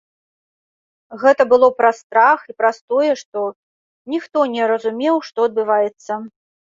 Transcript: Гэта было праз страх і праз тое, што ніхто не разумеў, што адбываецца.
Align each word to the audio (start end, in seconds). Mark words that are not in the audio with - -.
Гэта 1.23 1.45
было 1.51 1.67
праз 1.81 1.95
страх 2.05 2.39
і 2.51 2.55
праз 2.61 2.77
тое, 2.93 3.11
што 3.21 3.43
ніхто 4.15 4.37
не 4.55 4.63
разумеў, 4.73 5.15
што 5.29 5.39
адбываецца. 5.51 6.13